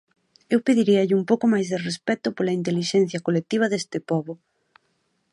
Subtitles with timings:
[0.53, 4.33] Eu pediríalle un pouco máis de respecto pola intelixencia colectiva deste pobo.